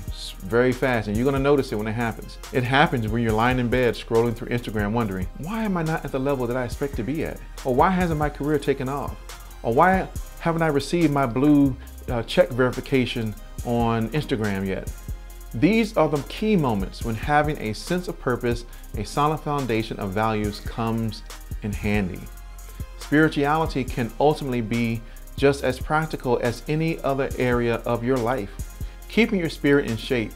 very 0.48 0.72
fast 0.72 1.08
and 1.08 1.16
you're 1.16 1.24
going 1.24 1.34
to 1.34 1.40
notice 1.40 1.72
it 1.72 1.76
when 1.76 1.86
it 1.86 1.92
happens. 1.92 2.38
It 2.52 2.62
happens 2.62 3.08
when 3.08 3.22
you're 3.22 3.32
lying 3.32 3.58
in 3.58 3.68
bed 3.68 3.94
scrolling 3.94 4.36
through 4.36 4.48
Instagram 4.48 4.92
wondering, 4.92 5.26
why 5.38 5.64
am 5.64 5.76
I 5.76 5.82
not 5.82 6.04
at 6.04 6.12
the 6.12 6.18
level 6.18 6.46
that 6.46 6.56
I 6.56 6.64
expect 6.64 6.96
to 6.96 7.02
be 7.02 7.24
at? 7.24 7.40
Or 7.64 7.74
why 7.74 7.90
hasn't 7.90 8.18
my 8.18 8.28
career 8.28 8.58
taken 8.58 8.88
off? 8.88 9.16
Or 9.62 9.72
why 9.72 10.08
haven't 10.40 10.62
I 10.62 10.68
received 10.68 11.12
my 11.12 11.26
blue 11.26 11.74
uh, 12.08 12.22
check 12.24 12.50
verification 12.50 13.34
on 13.64 14.10
Instagram 14.10 14.66
yet? 14.66 14.92
These 15.54 15.96
are 15.96 16.08
the 16.08 16.22
key 16.28 16.56
moments 16.56 17.04
when 17.04 17.14
having 17.14 17.58
a 17.58 17.72
sense 17.72 18.06
of 18.06 18.20
purpose, 18.20 18.66
a 18.98 19.04
solid 19.04 19.38
foundation 19.38 19.98
of 19.98 20.10
values 20.10 20.60
comes 20.60 21.22
in 21.62 21.72
handy. 21.72 22.20
Spirituality 22.98 23.82
can 23.82 24.12
ultimately 24.20 24.60
be 24.60 25.00
just 25.38 25.64
as 25.64 25.78
practical 25.78 26.38
as 26.42 26.62
any 26.68 26.98
other 27.00 27.30
area 27.38 27.76
of 27.86 28.04
your 28.04 28.16
life. 28.18 28.50
Keeping 29.08 29.38
your 29.38 29.48
spirit 29.48 29.88
in 29.88 29.96
shape 29.96 30.32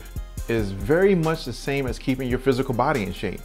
is 0.49 0.71
very 0.71 1.15
much 1.15 1.45
the 1.45 1.53
same 1.53 1.87
as 1.87 1.99
keeping 1.99 2.29
your 2.29 2.39
physical 2.39 2.73
body 2.73 3.03
in 3.03 3.13
shape. 3.13 3.41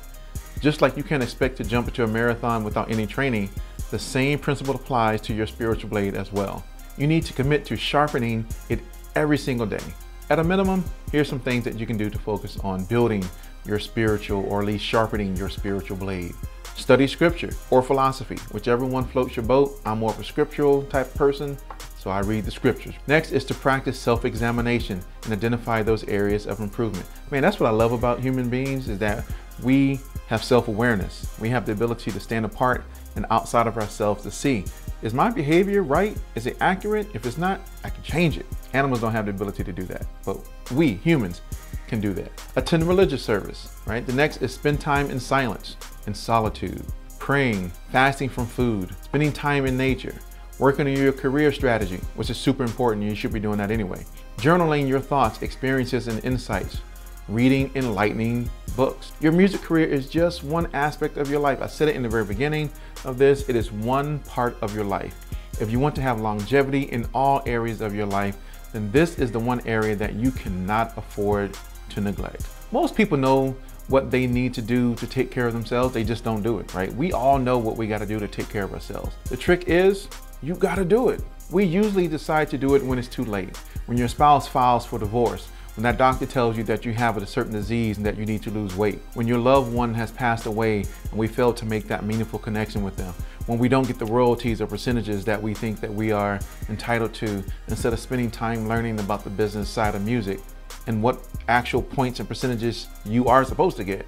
Just 0.61 0.81
like 0.81 0.95
you 0.95 1.03
can't 1.03 1.23
expect 1.23 1.57
to 1.57 1.63
jump 1.63 1.87
into 1.87 2.03
a 2.03 2.07
marathon 2.07 2.63
without 2.63 2.89
any 2.89 3.05
training, 3.05 3.49
the 3.91 3.99
same 3.99 4.39
principle 4.39 4.75
applies 4.75 5.21
to 5.21 5.33
your 5.33 5.47
spiritual 5.47 5.89
blade 5.89 6.15
as 6.15 6.31
well. 6.31 6.63
You 6.97 7.07
need 7.07 7.25
to 7.25 7.33
commit 7.33 7.65
to 7.65 7.75
sharpening 7.75 8.45
it 8.69 8.79
every 9.15 9.37
single 9.37 9.65
day. 9.65 9.83
At 10.29 10.39
a 10.39 10.43
minimum, 10.43 10.83
here's 11.11 11.29
some 11.29 11.39
things 11.39 11.63
that 11.63 11.79
you 11.79 11.85
can 11.85 11.97
do 11.97 12.09
to 12.09 12.19
focus 12.19 12.57
on 12.63 12.85
building 12.85 13.23
your 13.65 13.79
spiritual 13.79 14.45
or 14.45 14.61
at 14.61 14.67
least 14.67 14.83
sharpening 14.83 15.35
your 15.35 15.49
spiritual 15.49 15.97
blade. 15.97 16.33
Study 16.77 17.07
scripture 17.07 17.50
or 17.72 17.81
philosophy, 17.81 18.38
whichever 18.51 18.86
one 18.86 19.03
floats 19.03 19.36
your 19.36 19.43
boat. 19.43 19.81
I'm 19.84 20.00
more 20.00 20.12
of 20.12 20.19
a 20.19 20.24
scriptural 20.24 20.84
type 20.84 21.13
person, 21.15 21.57
so 21.98 22.12
I 22.12 22.19
read 22.19 22.46
the 22.46 22.51
scriptures. 22.51 22.93
Next 23.07 23.31
is 23.31 23.43
to 23.46 23.53
practice 23.55 24.00
self-examination 24.00 25.01
and 25.24 25.34
identify 25.34 25.81
those 25.81 26.03
areas 26.05 26.46
of 26.46 26.60
improvement. 26.60 27.05
Man, 27.31 27.41
that's 27.41 27.60
what 27.60 27.67
I 27.67 27.72
love 27.72 27.91
about 27.91 28.19
human 28.19 28.48
beings 28.48 28.88
is 28.89 29.00
that 29.00 29.25
we 29.63 30.00
have 30.27 30.43
self-awareness. 30.43 31.36
We 31.39 31.50
have 31.50 31.65
the 31.65 31.72
ability 31.72 32.12
to 32.12 32.19
stand 32.19 32.46
apart 32.46 32.86
and 33.15 33.25
outside 33.31 33.65
of 33.65 33.77
ourselves 33.77 34.22
to 34.24 34.31
see, 34.31 34.63
is 35.01 35.13
my 35.13 35.31
behavior 35.31 35.81
right? 35.81 36.15
Is 36.36 36.46
it 36.46 36.57
accurate? 36.62 37.07
If 37.13 37.25
it's 37.25 37.39
not, 37.39 37.60
I 37.84 37.89
can 37.89 38.03
change 38.03 38.38
it. 38.38 38.46
Animals 38.74 39.01
don't 39.01 39.12
have 39.12 39.25
the 39.25 39.31
ability 39.31 39.63
to 39.63 39.74
do 39.74 39.84
that, 39.84 40.05
but 40.24 40.38
we 40.72 40.93
humans 40.93 41.41
can 41.88 42.00
do 42.00 42.13
that. 42.13 42.31
Attend 42.55 42.84
religious 42.84 43.24
service, 43.24 43.75
right? 43.86 44.05
The 44.05 44.13
next 44.13 44.43
is 44.43 44.53
spend 44.53 44.79
time 44.79 45.10
in 45.10 45.19
silence 45.19 45.75
in 46.07 46.13
solitude, 46.13 46.83
praying, 47.19 47.71
fasting 47.91 48.29
from 48.29 48.47
food, 48.47 48.95
spending 49.03 49.31
time 49.31 49.65
in 49.65 49.77
nature, 49.77 50.15
working 50.57 50.87
on 50.87 50.93
your 50.93 51.13
career 51.13 51.51
strategy, 51.51 51.99
which 52.15 52.29
is 52.29 52.37
super 52.37 52.63
important. 52.63 53.05
You 53.05 53.13
should 53.13 53.33
be 53.33 53.39
doing 53.39 53.59
that 53.59 53.69
anyway. 53.69 54.03
Journaling 54.37 54.87
your 54.87 54.99
thoughts, 54.99 55.41
experiences, 55.41 56.07
and 56.07 56.23
insights. 56.25 56.79
Reading 57.27 57.69
enlightening 57.75 58.49
books. 58.77 59.11
Your 59.19 59.33
music 59.33 59.61
career 59.61 59.85
is 59.85 60.09
just 60.09 60.45
one 60.45 60.69
aspect 60.73 61.17
of 61.17 61.29
your 61.29 61.39
life. 61.39 61.61
I 61.61 61.67
said 61.67 61.89
it 61.89 61.95
in 61.97 62.03
the 62.03 62.09
very 62.09 62.23
beginning 62.23 62.71
of 63.03 63.17
this. 63.17 63.49
It 63.49 63.55
is 63.57 63.71
one 63.71 64.19
part 64.19 64.55
of 64.61 64.73
your 64.73 64.85
life. 64.85 65.15
If 65.59 65.69
you 65.69 65.79
want 65.79 65.93
to 65.95 66.01
have 66.01 66.21
longevity 66.21 66.83
in 66.83 67.05
all 67.13 67.43
areas 67.45 67.81
of 67.81 67.93
your 67.93 68.05
life, 68.05 68.37
then 68.71 68.89
this 68.91 69.19
is 69.19 69.31
the 69.31 69.39
one 69.39 69.59
area 69.67 69.95
that 69.97 70.13
you 70.13 70.31
cannot 70.31 70.97
afford 70.97 71.57
to 71.89 71.99
neglect. 71.99 72.45
Most 72.71 72.95
people 72.95 73.17
know 73.17 73.55
what 73.88 74.12
they 74.12 74.27
need 74.27 74.53
to 74.53 74.62
do 74.62 74.96
to 74.96 75.08
take 75.08 75.32
care 75.32 75.48
of 75.48 75.53
themselves, 75.53 75.94
they 75.94 76.03
just 76.03 76.24
don't 76.24 76.44
do 76.44 76.60
it, 76.60 76.74
right? 76.74 76.94
We 76.94 77.13
all 77.13 77.39
know 77.39 77.58
what 77.58 77.77
we 77.77 77.88
got 77.88 78.00
to 78.00 78.06
do 78.06 78.20
to 78.20 78.27
take 78.27 78.50
care 78.50 78.63
of 78.63 78.74
ourselves. 78.74 79.15
The 79.29 79.38
trick 79.38 79.65
is 79.67 80.08
you 80.41 80.56
got 80.56 80.75
to 80.75 80.86
do 80.86 81.10
it. 81.10 81.22
We 81.50 81.63
usually 81.63 82.08
decide 82.08 82.50
to 82.50 82.58
do 82.58 82.75
it 82.75 82.84
when 82.84 83.00
it's 83.00 83.08
too 83.08 83.24
late. 83.24 83.56
When 83.86 83.98
your 83.98 84.10
spouse 84.10 84.48
files 84.48 84.86
for 84.86 85.00
divorce, 85.00 85.48
when 85.77 85.84
that 85.84 85.98
doctor 85.98 86.25
tells 86.25 86.58
you 86.58 86.63
that 86.63 86.86
you 86.86 86.91
have 86.94 87.17
a 87.17 87.25
certain 87.25 87.53
disease 87.53 87.98
and 87.98 88.06
that 88.06 88.17
you 88.17 88.25
need 88.25 88.41
to 88.44 88.50
lose 88.50 88.75
weight, 88.75 89.00
when 89.13 89.27
your 89.27 89.38
loved 89.38 89.72
one 89.72 89.94
has 89.94 90.12
passed 90.12 90.48
away 90.48 90.84
and 91.12 91.13
we 91.13 91.27
fail 91.27 91.53
to 91.53 91.65
make 91.65 91.88
that 91.88 92.03
meaningful 92.03 92.39
connection 92.39 92.84
with 92.84 92.98
them, 92.98 93.13
when 93.46 93.60
we 93.60 93.70
don't 93.70 93.88
get 93.88 93.98
the 94.00 94.06
royalties 94.06 94.60
or 94.60 94.67
percentages 94.67 95.24
that 95.24 95.41
we 95.41 95.53
think 95.53 95.79
that 95.79 95.94
we 95.94 96.12
are 96.12 96.39
entitled 96.67 97.13
to, 97.13 97.44
instead 97.70 97.94
of 97.94 98.00
spending 98.00 98.29
time 98.29 98.67
learning 98.67 99.00
about 99.00 99.24
the 99.24 99.29
business 99.29 99.70
side 99.70 99.96
of 99.96 100.03
music, 100.03 100.41
and 100.88 101.03
what 101.03 101.20
actual 101.48 101.82
points 101.82 102.20
and 102.20 102.27
percentages 102.27 102.88
you 103.06 103.27
are 103.27 103.44
supposed 103.44 103.77
to 103.77 103.84
get. 103.84 104.06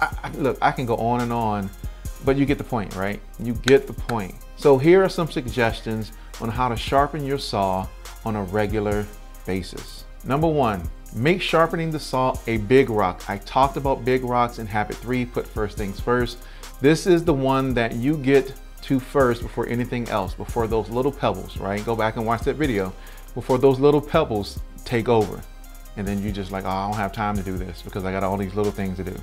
I, 0.00 0.16
I, 0.22 0.30
look, 0.30 0.58
I 0.62 0.72
can 0.72 0.86
go 0.86 0.96
on 0.96 1.20
and 1.20 1.32
on, 1.32 1.70
but 2.24 2.36
you 2.36 2.46
get 2.46 2.58
the 2.58 2.64
point, 2.64 2.94
right? 2.96 3.20
You 3.38 3.54
get 3.54 3.86
the 3.86 3.92
point. 3.92 4.34
So 4.56 4.78
here 4.78 5.02
are 5.02 5.08
some 5.08 5.30
suggestions 5.30 6.12
on 6.40 6.48
how 6.48 6.68
to 6.68 6.76
sharpen 6.76 7.24
your 7.24 7.38
saw 7.38 7.86
on 8.24 8.36
a 8.36 8.42
regular 8.44 9.06
basis. 9.44 10.04
Number 10.24 10.46
one, 10.46 10.88
make 11.14 11.42
sharpening 11.42 11.90
the 11.90 11.98
saw 11.98 12.36
a 12.46 12.58
big 12.58 12.88
rock. 12.88 13.22
I 13.28 13.38
talked 13.38 13.76
about 13.76 14.04
big 14.04 14.24
rocks 14.24 14.58
in 14.58 14.66
habit 14.66 14.96
three, 14.96 15.24
put 15.24 15.46
first 15.46 15.76
things 15.76 15.98
first. 15.98 16.38
This 16.80 17.06
is 17.06 17.24
the 17.24 17.34
one 17.34 17.74
that 17.74 17.94
you 17.96 18.16
get 18.16 18.54
to 18.82 18.98
first 18.98 19.42
before 19.42 19.66
anything 19.68 20.08
else, 20.08 20.34
before 20.34 20.66
those 20.66 20.88
little 20.88 21.12
pebbles, 21.12 21.56
right? 21.58 21.84
Go 21.84 21.94
back 21.94 22.16
and 22.16 22.26
watch 22.26 22.42
that 22.42 22.56
video. 22.56 22.92
Before 23.34 23.58
those 23.58 23.78
little 23.80 24.00
pebbles 24.00 24.60
take 24.84 25.08
over 25.08 25.42
and 25.96 26.06
then 26.06 26.22
you 26.22 26.32
just 26.32 26.50
like, 26.52 26.64
oh, 26.64 26.68
I 26.68 26.86
don't 26.88 26.96
have 26.96 27.12
time 27.12 27.36
to 27.36 27.42
do 27.42 27.56
this 27.56 27.82
because 27.82 28.04
I 28.04 28.12
got 28.12 28.22
all 28.22 28.36
these 28.36 28.54
little 28.54 28.72
things 28.72 28.96
to 28.98 29.04
do. 29.04 29.16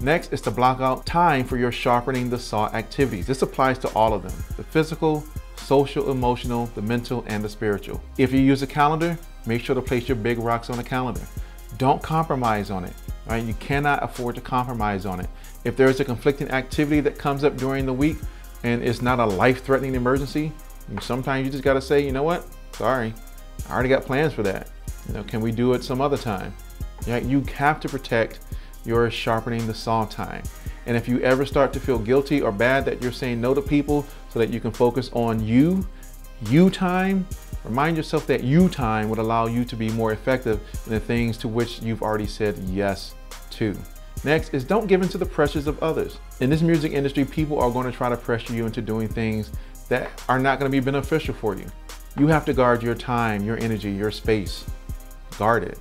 Next 0.00 0.32
is 0.32 0.40
to 0.42 0.50
block 0.50 0.80
out 0.80 1.04
time 1.04 1.44
for 1.44 1.58
your 1.58 1.70
sharpening 1.70 2.30
the 2.30 2.38
saw 2.38 2.68
activities. 2.68 3.26
This 3.26 3.42
applies 3.42 3.78
to 3.80 3.88
all 3.88 4.14
of 4.14 4.22
them, 4.22 4.32
the 4.56 4.64
physical, 4.64 5.24
social, 5.56 6.10
emotional, 6.10 6.66
the 6.74 6.82
mental, 6.82 7.22
and 7.28 7.44
the 7.44 7.48
spiritual. 7.48 8.02
If 8.16 8.32
you 8.32 8.40
use 8.40 8.62
a 8.62 8.66
calendar, 8.66 9.18
make 9.44 9.62
sure 9.62 9.74
to 9.74 9.82
place 9.82 10.08
your 10.08 10.16
big 10.16 10.38
rocks 10.38 10.70
on 10.70 10.78
the 10.78 10.82
calendar. 10.84 11.20
Don't 11.76 12.02
compromise 12.02 12.70
on 12.70 12.84
it, 12.84 12.94
right? 13.26 13.44
You 13.44 13.54
cannot 13.54 14.02
afford 14.02 14.34
to 14.36 14.40
compromise 14.40 15.04
on 15.04 15.20
it. 15.20 15.28
If 15.64 15.76
there's 15.76 16.00
a 16.00 16.04
conflicting 16.04 16.50
activity 16.50 17.00
that 17.02 17.18
comes 17.18 17.44
up 17.44 17.58
during 17.58 17.84
the 17.84 17.92
week 17.92 18.16
and 18.64 18.82
it's 18.82 19.02
not 19.02 19.20
a 19.20 19.24
life-threatening 19.24 19.94
emergency, 19.94 20.50
sometimes 21.00 21.44
you 21.44 21.52
just 21.52 21.62
gotta 21.62 21.80
say, 21.80 22.04
you 22.04 22.10
know 22.10 22.22
what, 22.22 22.46
sorry, 22.72 23.12
I 23.68 23.72
already 23.72 23.90
got 23.90 24.04
plans 24.04 24.32
for 24.32 24.42
that. 24.44 24.68
You 25.08 25.14
know, 25.14 25.24
can 25.24 25.40
we 25.40 25.52
do 25.52 25.72
it 25.74 25.82
some 25.82 26.00
other 26.00 26.16
time? 26.16 26.54
Yeah, 27.06 27.18
you 27.18 27.40
have 27.56 27.80
to 27.80 27.88
protect 27.88 28.40
your 28.84 29.10
sharpening 29.10 29.66
the 29.66 29.74
saw 29.74 30.04
time. 30.04 30.42
And 30.86 30.96
if 30.96 31.08
you 31.08 31.20
ever 31.20 31.44
start 31.44 31.72
to 31.74 31.80
feel 31.80 31.98
guilty 31.98 32.40
or 32.40 32.52
bad 32.52 32.84
that 32.86 33.02
you're 33.02 33.12
saying 33.12 33.40
no 33.40 33.54
to 33.54 33.62
people 33.62 34.06
so 34.28 34.38
that 34.38 34.50
you 34.50 34.60
can 34.60 34.70
focus 34.70 35.10
on 35.12 35.44
you, 35.44 35.86
you 36.46 36.70
time, 36.70 37.26
remind 37.64 37.96
yourself 37.96 38.26
that 38.26 38.42
you 38.42 38.68
time 38.68 39.08
would 39.10 39.18
allow 39.18 39.46
you 39.46 39.64
to 39.64 39.76
be 39.76 39.90
more 39.90 40.12
effective 40.12 40.60
in 40.86 40.92
the 40.92 41.00
things 41.00 41.36
to 41.38 41.48
which 41.48 41.82
you've 41.82 42.02
already 42.02 42.26
said 42.26 42.58
yes 42.60 43.14
to. 43.50 43.76
Next 44.24 44.52
is 44.52 44.64
don't 44.64 44.86
give 44.86 45.02
in 45.02 45.08
to 45.08 45.18
the 45.18 45.26
pressures 45.26 45.66
of 45.66 45.82
others. 45.82 46.18
In 46.40 46.50
this 46.50 46.62
music 46.62 46.92
industry, 46.92 47.24
people 47.24 47.58
are 47.58 47.70
going 47.70 47.86
to 47.86 47.92
try 47.92 48.08
to 48.08 48.16
pressure 48.16 48.52
you 48.52 48.66
into 48.66 48.82
doing 48.82 49.08
things 49.08 49.50
that 49.88 50.10
are 50.28 50.38
not 50.38 50.58
going 50.58 50.70
to 50.70 50.74
be 50.74 50.80
beneficial 50.84 51.34
for 51.34 51.54
you. 51.54 51.66
You 52.18 52.26
have 52.26 52.44
to 52.46 52.52
guard 52.52 52.82
your 52.82 52.94
time, 52.94 53.44
your 53.44 53.58
energy, 53.58 53.90
your 53.90 54.10
space 54.10 54.64
guard 55.38 55.64
it. 55.64 55.78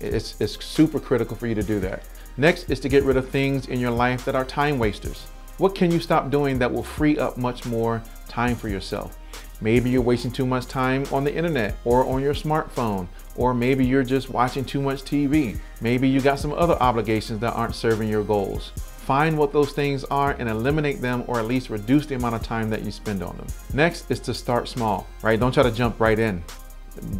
It's, 0.00 0.40
it's 0.40 0.64
super 0.64 0.98
critical 0.98 1.36
for 1.36 1.46
you 1.46 1.54
to 1.54 1.62
do 1.62 1.80
that. 1.80 2.04
Next 2.36 2.70
is 2.70 2.80
to 2.80 2.88
get 2.88 3.04
rid 3.04 3.16
of 3.16 3.28
things 3.28 3.68
in 3.68 3.78
your 3.78 3.90
life 3.90 4.24
that 4.24 4.34
are 4.34 4.44
time 4.44 4.78
wasters. 4.78 5.26
What 5.58 5.74
can 5.74 5.90
you 5.90 6.00
stop 6.00 6.30
doing 6.30 6.58
that 6.58 6.72
will 6.72 6.82
free 6.82 7.18
up 7.18 7.36
much 7.36 7.66
more 7.66 8.02
time 8.26 8.56
for 8.56 8.68
yourself? 8.68 9.18
Maybe 9.60 9.90
you're 9.90 10.02
wasting 10.02 10.32
too 10.32 10.46
much 10.46 10.66
time 10.66 11.04
on 11.12 11.22
the 11.22 11.32
internet 11.32 11.76
or 11.84 12.04
on 12.06 12.20
your 12.20 12.34
smartphone, 12.34 13.06
or 13.36 13.54
maybe 13.54 13.86
you're 13.86 14.02
just 14.02 14.30
watching 14.30 14.64
too 14.64 14.82
much 14.82 15.02
TV. 15.02 15.56
Maybe 15.80 16.08
you 16.08 16.20
got 16.20 16.40
some 16.40 16.52
other 16.52 16.74
obligations 16.82 17.38
that 17.40 17.52
aren't 17.52 17.76
serving 17.76 18.08
your 18.08 18.24
goals. 18.24 18.72
Find 18.76 19.38
what 19.38 19.52
those 19.52 19.72
things 19.72 20.04
are 20.04 20.32
and 20.32 20.48
eliminate 20.48 21.00
them 21.00 21.22
or 21.28 21.38
at 21.38 21.46
least 21.46 21.70
reduce 21.70 22.06
the 22.06 22.16
amount 22.16 22.34
of 22.34 22.42
time 22.42 22.70
that 22.70 22.82
you 22.82 22.90
spend 22.90 23.22
on 23.22 23.36
them. 23.36 23.46
Next 23.72 24.10
is 24.10 24.20
to 24.20 24.34
start 24.34 24.68
small, 24.68 25.06
right? 25.22 25.38
Don't 25.38 25.52
try 25.52 25.62
to 25.62 25.70
jump 25.70 26.00
right 26.00 26.18
in 26.18 26.42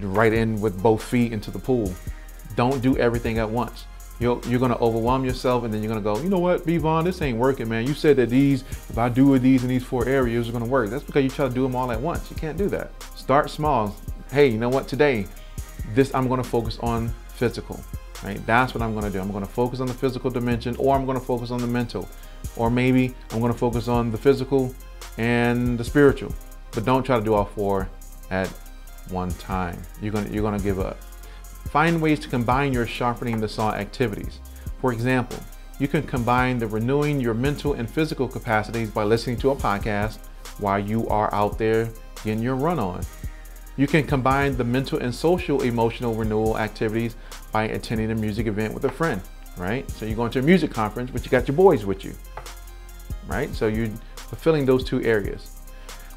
right 0.00 0.32
in 0.32 0.60
with 0.60 0.82
both 0.82 1.02
feet 1.02 1.32
into 1.32 1.50
the 1.50 1.58
pool. 1.58 1.92
Don't 2.56 2.82
do 2.82 2.96
everything 2.98 3.38
at 3.38 3.48
once. 3.48 3.86
You're, 4.20 4.40
you're 4.46 4.60
gonna 4.60 4.78
overwhelm 4.78 5.24
yourself 5.24 5.64
and 5.64 5.72
then 5.72 5.82
you're 5.82 5.88
gonna 5.88 6.00
go, 6.00 6.20
you 6.22 6.28
know 6.28 6.38
what, 6.38 6.64
Bevon, 6.64 7.04
this 7.04 7.20
ain't 7.22 7.38
working, 7.38 7.68
man. 7.68 7.86
You 7.86 7.94
said 7.94 8.16
that 8.16 8.30
these, 8.30 8.62
if 8.62 8.96
I 8.96 9.08
do 9.08 9.26
with 9.26 9.42
these 9.42 9.62
in 9.62 9.68
these 9.68 9.82
four 9.82 10.06
areas, 10.06 10.48
are 10.48 10.52
gonna 10.52 10.64
work. 10.64 10.90
That's 10.90 11.02
because 11.02 11.24
you 11.24 11.30
try 11.30 11.48
to 11.48 11.54
do 11.54 11.62
them 11.62 11.74
all 11.74 11.90
at 11.90 12.00
once. 12.00 12.30
You 12.30 12.36
can't 12.36 12.56
do 12.56 12.68
that. 12.68 12.90
Start 13.16 13.50
small. 13.50 13.96
hey, 14.30 14.46
you 14.46 14.58
know 14.58 14.68
what, 14.68 14.86
today, 14.86 15.26
this 15.94 16.14
I'm 16.14 16.28
gonna 16.28 16.44
focus 16.44 16.78
on 16.80 17.12
physical, 17.34 17.80
right? 18.22 18.44
That's 18.46 18.74
what 18.74 18.82
I'm 18.82 18.94
gonna 18.94 19.10
do. 19.10 19.20
I'm 19.20 19.32
gonna 19.32 19.46
focus 19.46 19.80
on 19.80 19.88
the 19.88 19.94
physical 19.94 20.30
dimension 20.30 20.76
or 20.78 20.94
I'm 20.94 21.04
gonna 21.06 21.20
focus 21.20 21.50
on 21.50 21.60
the 21.60 21.66
mental. 21.66 22.08
Or 22.56 22.70
maybe 22.70 23.14
I'm 23.30 23.40
gonna 23.40 23.54
focus 23.54 23.88
on 23.88 24.12
the 24.12 24.18
physical 24.18 24.74
and 25.18 25.78
the 25.78 25.84
spiritual. 25.84 26.32
But 26.72 26.84
don't 26.84 27.02
try 27.02 27.18
to 27.18 27.24
do 27.24 27.34
all 27.34 27.44
four 27.44 27.88
at 28.30 28.52
one 29.10 29.30
time. 29.32 29.80
You're 30.00 30.12
gonna, 30.12 30.30
you're 30.30 30.42
gonna 30.42 30.58
give 30.58 30.80
up. 30.80 30.98
Find 31.70 32.02
ways 32.02 32.20
to 32.20 32.28
combine 32.28 32.72
your 32.72 32.86
sharpening 32.86 33.40
the 33.40 33.48
saw 33.48 33.72
activities. 33.72 34.40
For 34.80 34.92
example, 34.92 35.38
you 35.78 35.88
can 35.88 36.02
combine 36.02 36.58
the 36.58 36.66
renewing 36.66 37.20
your 37.20 37.34
mental 37.34 37.74
and 37.74 37.90
physical 37.90 38.28
capacities 38.28 38.90
by 38.90 39.04
listening 39.04 39.36
to 39.38 39.50
a 39.50 39.56
podcast 39.56 40.18
while 40.58 40.78
you 40.78 41.08
are 41.08 41.32
out 41.34 41.58
there 41.58 41.88
getting 42.24 42.42
your 42.42 42.56
run 42.56 42.78
on. 42.78 43.02
You 43.76 43.86
can 43.86 44.06
combine 44.06 44.56
the 44.56 44.64
mental 44.64 44.98
and 44.98 45.14
social 45.14 45.62
emotional 45.62 46.14
renewal 46.14 46.58
activities 46.58 47.16
by 47.52 47.64
attending 47.64 48.10
a 48.10 48.14
music 48.14 48.46
event 48.46 48.74
with 48.74 48.84
a 48.84 48.90
friend, 48.90 49.22
right? 49.56 49.90
So 49.90 50.04
you're 50.04 50.16
going 50.16 50.30
to 50.32 50.40
a 50.40 50.42
music 50.42 50.70
conference, 50.70 51.10
but 51.10 51.24
you 51.24 51.30
got 51.30 51.48
your 51.48 51.56
boys 51.56 51.86
with 51.86 52.04
you, 52.04 52.12
right? 53.26 53.52
So 53.54 53.68
you're 53.68 53.88
fulfilling 54.14 54.66
those 54.66 54.84
two 54.84 55.02
areas. 55.02 55.58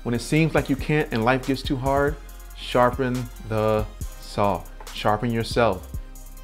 When 0.03 0.13
it 0.13 0.21
seems 0.21 0.53
like 0.53 0.69
you 0.69 0.75
can't 0.75 1.11
and 1.11 1.23
life 1.23 1.47
gets 1.47 1.61
too 1.61 1.77
hard, 1.77 2.17
sharpen 2.57 3.27
the 3.49 3.85
saw, 3.99 4.63
sharpen 4.93 5.31
yourself. 5.31 5.87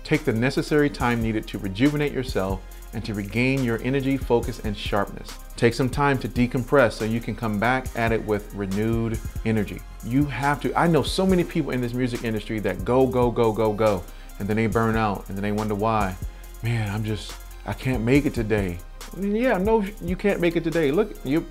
Take 0.03 0.25
the 0.25 0.33
necessary 0.33 0.89
time 0.89 1.21
needed 1.21 1.47
to 1.47 1.57
rejuvenate 1.57 2.11
yourself 2.11 2.61
and 2.93 3.03
to 3.05 3.13
regain 3.13 3.63
your 3.63 3.81
energy, 3.83 4.17
focus, 4.17 4.59
and 4.59 4.75
sharpness. 4.75 5.37
Take 5.55 5.73
some 5.73 5.89
time 5.89 6.17
to 6.19 6.27
decompress 6.27 6.93
so 6.93 7.05
you 7.05 7.19
can 7.19 7.35
come 7.35 7.59
back 7.59 7.87
at 7.95 8.11
it 8.11 8.23
with 8.25 8.53
renewed 8.53 9.19
energy. 9.45 9.81
You 10.03 10.25
have 10.25 10.59
to, 10.61 10.77
I 10.77 10.87
know 10.87 11.03
so 11.03 11.25
many 11.25 11.43
people 11.43 11.71
in 11.71 11.81
this 11.81 11.93
music 11.93 12.23
industry 12.23 12.59
that 12.59 12.83
go, 12.83 13.07
go, 13.07 13.31
go, 13.31 13.51
go, 13.51 13.71
go, 13.71 14.03
and 14.39 14.47
then 14.47 14.57
they 14.57 14.67
burn 14.67 14.97
out 14.97 15.27
and 15.29 15.37
then 15.37 15.43
they 15.43 15.51
wonder 15.51 15.75
why. 15.75 16.15
Man, 16.63 16.93
I'm 16.93 17.03
just, 17.03 17.33
I 17.65 17.73
can't 17.73 18.03
make 18.03 18.25
it 18.25 18.33
today. 18.33 18.79
Yeah, 19.17 19.57
no, 19.57 19.85
you 20.01 20.15
can't 20.15 20.39
make 20.39 20.55
it 20.55 20.63
today. 20.63 20.91
Look, 20.91 21.13
you 21.23 21.45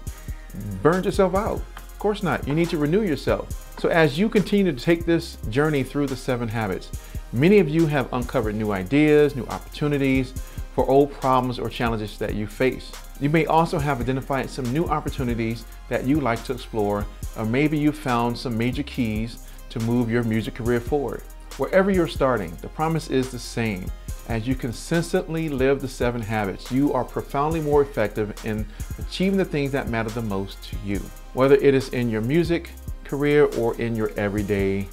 burned 0.83 1.05
yourself 1.05 1.35
out. 1.35 1.63
Course 2.01 2.23
not. 2.23 2.49
You 2.49 2.55
need 2.55 2.71
to 2.71 2.79
renew 2.79 3.03
yourself. 3.03 3.79
So 3.79 3.91
as 3.91 4.19
you 4.19 4.31
continue 4.31 4.73
to 4.73 4.85
take 4.85 5.05
this 5.05 5.37
journey 5.51 5.83
through 5.83 6.07
the 6.07 6.17
seven 6.17 6.49
habits, 6.49 6.91
many 7.31 7.59
of 7.59 7.69
you 7.69 7.87
have 7.89 8.11
uncovered 8.15 8.55
new 8.55 8.73
ideas, 8.73 9.37
new 9.37 9.45
opportunities, 9.45 10.33
for 10.75 10.89
old 10.89 11.13
problems 11.13 11.59
or 11.59 11.69
challenges 11.69 12.17
that 12.17 12.35
you 12.35 12.47
face. 12.47 12.91
You 13.21 13.29
may 13.29 13.45
also 13.45 13.79
have 13.79 14.01
identified 14.01 14.49
some 14.49 14.73
new 14.73 14.87
opportunities 14.87 15.67
that 15.91 16.07
you 16.07 16.21
like 16.21 16.43
to 16.45 16.55
explore, 16.55 17.05
or 17.37 17.45
maybe 17.45 17.77
you 17.77 17.93
found 17.93 18.37
some 18.37 18.57
major 18.57 18.83
keys 18.83 19.47
to 19.69 19.79
move 19.81 20.11
your 20.11 20.23
music 20.23 20.55
career 20.55 20.81
forward. 20.81 21.23
Wherever 21.59 21.91
you're 21.91 22.09
starting, 22.09 22.57
the 22.63 22.69
promise 22.69 23.11
is 23.11 23.31
the 23.31 23.39
same. 23.39 23.85
As 24.29 24.49
you 24.49 24.55
consistently 24.55 25.51
live 25.51 25.83
the 25.83 25.89
seven 25.89 26.23
habits, 26.23 26.73
you 26.73 26.95
are 26.95 27.05
profoundly 27.05 27.61
more 27.61 27.83
effective 27.83 28.33
in 28.47 28.67
achieving 28.99 29.37
the 29.37 29.45
things 29.45 29.71
that 29.73 29.91
matter 29.91 30.09
the 30.09 30.23
most 30.23 30.63
to 30.63 30.77
you, 30.83 31.03
whether 31.35 31.57
it 31.57 31.75
is 31.75 31.89
in 31.91 32.11
your 32.11 32.21
music 32.21 32.71
career 33.05 33.45
or 33.57 33.75
in 33.81 33.97
your 33.97 34.11
everyday 34.17 34.89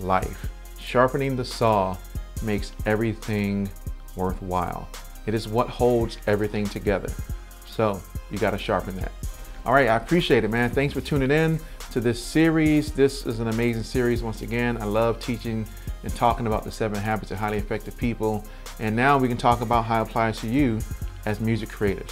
life. 0.00 0.48
Sharpening 0.78 1.36
the 1.36 1.44
saw 1.44 1.96
makes 2.42 2.72
everything 2.84 3.68
worthwhile. 4.14 4.88
It 5.26 5.34
is 5.34 5.48
what 5.48 5.68
holds 5.68 6.18
everything 6.26 6.66
together. 6.66 7.12
So 7.66 8.00
you 8.30 8.38
got 8.38 8.52
to 8.52 8.58
sharpen 8.58 8.96
that. 8.96 9.12
All 9.64 9.74
right, 9.74 9.88
I 9.88 9.96
appreciate 9.96 10.44
it, 10.44 10.50
man. 10.50 10.70
Thanks 10.70 10.94
for 10.94 11.00
tuning 11.00 11.30
in 11.30 11.58
to 11.90 12.00
this 12.00 12.22
series. 12.22 12.92
This 12.92 13.26
is 13.26 13.40
an 13.40 13.48
amazing 13.48 13.82
series. 13.82 14.22
Once 14.22 14.42
again, 14.42 14.80
I 14.80 14.84
love 14.84 15.18
teaching 15.18 15.66
and 16.04 16.14
talking 16.14 16.46
about 16.46 16.62
the 16.62 16.70
seven 16.70 17.00
habits 17.00 17.32
of 17.32 17.38
highly 17.38 17.58
effective 17.58 17.96
people. 17.96 18.44
And 18.78 18.94
now 18.94 19.18
we 19.18 19.26
can 19.26 19.36
talk 19.36 19.60
about 19.60 19.86
how 19.86 20.02
it 20.02 20.08
applies 20.08 20.38
to 20.40 20.46
you 20.46 20.78
as 21.24 21.40
music 21.40 21.68
creators. 21.68 22.10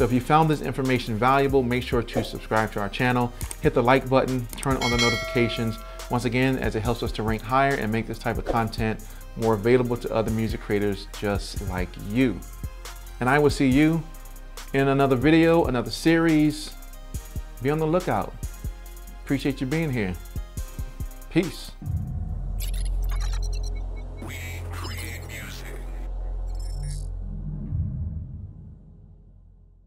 So 0.00 0.06
if 0.06 0.14
you 0.14 0.20
found 0.22 0.48
this 0.48 0.62
information 0.62 1.18
valuable, 1.18 1.62
make 1.62 1.82
sure 1.82 2.02
to 2.02 2.24
subscribe 2.24 2.72
to 2.72 2.80
our 2.80 2.88
channel, 2.88 3.30
hit 3.60 3.74
the 3.74 3.82
like 3.82 4.08
button, 4.08 4.46
turn 4.56 4.78
on 4.78 4.90
the 4.90 4.96
notifications. 4.96 5.76
Once 6.10 6.24
again, 6.24 6.56
as 6.56 6.74
it 6.74 6.80
helps 6.80 7.02
us 7.02 7.12
to 7.12 7.22
rank 7.22 7.42
higher 7.42 7.74
and 7.74 7.92
make 7.92 8.06
this 8.06 8.18
type 8.18 8.38
of 8.38 8.46
content 8.46 9.04
more 9.36 9.52
available 9.52 9.98
to 9.98 10.10
other 10.10 10.30
music 10.30 10.62
creators 10.62 11.06
just 11.18 11.60
like 11.68 11.90
you. 12.08 12.40
And 13.20 13.28
I 13.28 13.38
will 13.38 13.50
see 13.50 13.68
you 13.68 14.02
in 14.72 14.88
another 14.88 15.16
video, 15.16 15.66
another 15.66 15.90
series. 15.90 16.72
Be 17.60 17.68
on 17.68 17.78
the 17.78 17.86
lookout. 17.86 18.32
Appreciate 19.22 19.60
you 19.60 19.66
being 19.66 19.92
here. 19.92 20.14
Peace. 21.28 21.72